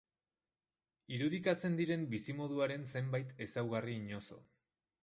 [1.17, 4.43] Irudikatzen diren bizimoduaren zenbait ezaugarri inozo.